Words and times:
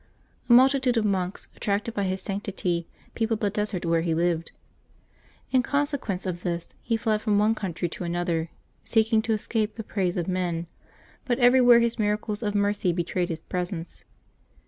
A 0.49 0.53
multitude 0.53 0.97
of 0.97 1.05
monks, 1.05 1.47
attracted 1.55 1.93
by 1.93 2.05
his 2.05 2.23
sanctity, 2.23 2.87
peopled 3.13 3.39
the 3.39 3.51
desert 3.51 3.85
where 3.85 4.01
he 4.01 4.15
lived. 4.15 4.51
In 5.51 5.61
consequence 5.61 6.25
of 6.25 6.41
this, 6.41 6.69
he 6.81 6.97
fled 6.97 7.21
from 7.21 7.37
one 7.37 7.53
country 7.53 7.87
to 7.89 8.03
another, 8.03 8.49
seeking 8.83 9.21
to 9.21 9.33
escape 9.33 9.75
the 9.75 9.83
praise 9.83 10.17
of 10.17 10.27
men; 10.27 10.65
but 11.25 11.37
everywhere 11.37 11.81
his 11.81 11.99
miracles 11.99 12.41
of 12.41 12.55
mercy 12.55 12.91
betrayed 12.91 13.29
his 13.29 13.41
presence. 13.41 14.03